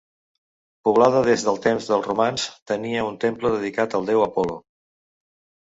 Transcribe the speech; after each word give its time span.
Poblada 0.87 1.19
des 1.27 1.43
dels 1.47 1.61
temps 1.65 1.91
dels 1.91 2.09
romans, 2.11 2.47
tenia 2.71 3.05
un 3.11 3.21
temple 3.27 3.55
dedicat 3.57 3.97
al 4.01 4.09
déu 4.13 4.29
Apol·lo. 4.29 4.61